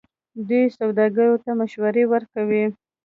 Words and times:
دوی 0.47 0.63
سوداګرو 0.79 1.35
ته 1.43 1.51
مشورې 1.59 2.03
ورکوي. 2.13 2.65